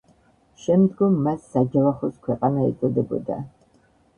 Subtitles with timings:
[0.61, 3.39] შემდგომ მას საჯავახოს ქვეყანა ეწოდებოდა.